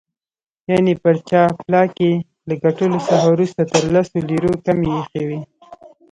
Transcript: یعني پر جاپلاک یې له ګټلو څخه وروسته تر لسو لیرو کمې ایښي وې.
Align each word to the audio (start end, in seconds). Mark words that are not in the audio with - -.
یعني 0.69 0.93
پر 1.01 1.15
جاپلاک 1.29 1.93
یې 2.03 2.13
له 2.47 2.53
ګټلو 2.63 2.97
څخه 3.09 3.25
وروسته 3.33 3.61
تر 3.71 3.83
لسو 3.93 4.17
لیرو 4.29 4.53
کمې 4.65 4.87
ایښي 4.95 5.23
وې. 5.27 5.39